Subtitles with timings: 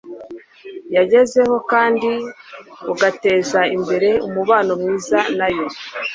[0.95, 2.11] yagezeho kandi
[2.91, 5.67] ugateza imbere umubano mwiza nayo